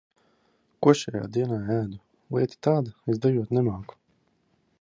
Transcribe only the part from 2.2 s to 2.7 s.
Lieta